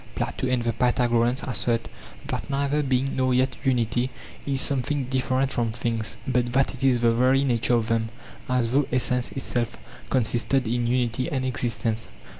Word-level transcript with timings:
Plato 0.15 0.47
and 0.47 0.63
the 0.63 0.73
Pythagoreans 0.73 1.43
assert 1.43 1.87
that 2.25 2.49
neither 2.49 2.81
being 2.81 3.15
nor 3.15 3.35
yet 3.35 3.55
unity 3.63 4.09
is 4.47 4.59
something 4.59 5.03
different 5.05 5.51
from 5.53 5.71
things, 5.71 6.17
but 6.27 6.51
that 6.53 6.73
it 6.73 6.83
is 6.83 7.01
the 7.01 7.13
very 7.13 7.43
nature 7.43 7.75
of 7.75 7.87
them, 7.87 8.09
as 8.49 8.71
though 8.71 8.87
essence 8.91 9.31
itself 9.33 9.77
consisted 10.09 10.65
in 10.65 10.87
unity 10.87 11.31
and 11.31 11.45
existence. 11.45 12.07